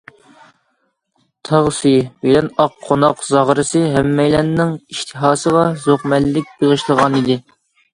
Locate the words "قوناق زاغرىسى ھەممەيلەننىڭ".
2.87-4.75